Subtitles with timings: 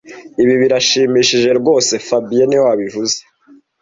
[0.43, 3.17] Ibi birashimishije rwose fabien niwe wabivuze